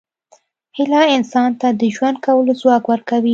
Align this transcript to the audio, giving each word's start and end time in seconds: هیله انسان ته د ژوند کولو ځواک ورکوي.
هیله 0.77 1.01
انسان 1.15 1.49
ته 1.59 1.67
د 1.79 1.81
ژوند 1.95 2.17
کولو 2.25 2.51
ځواک 2.61 2.83
ورکوي. 2.91 3.29